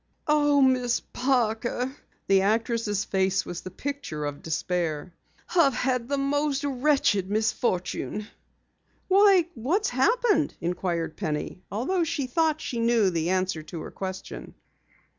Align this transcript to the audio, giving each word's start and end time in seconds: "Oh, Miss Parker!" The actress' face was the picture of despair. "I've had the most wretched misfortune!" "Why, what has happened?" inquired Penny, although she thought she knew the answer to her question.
"Oh, 0.25 0.63
Miss 0.63 0.99
Parker!" 1.13 1.95
The 2.25 2.41
actress' 2.41 3.05
face 3.05 3.45
was 3.45 3.61
the 3.61 3.69
picture 3.69 4.25
of 4.25 4.41
despair. 4.41 5.13
"I've 5.55 5.75
had 5.75 6.09
the 6.09 6.17
most 6.17 6.63
wretched 6.63 7.29
misfortune!" 7.29 8.25
"Why, 9.09 9.45
what 9.53 9.87
has 9.87 9.89
happened?" 9.89 10.55
inquired 10.59 11.17
Penny, 11.17 11.61
although 11.71 12.03
she 12.03 12.25
thought 12.25 12.61
she 12.61 12.79
knew 12.79 13.11
the 13.11 13.29
answer 13.29 13.61
to 13.61 13.81
her 13.81 13.91
question. 13.91 14.55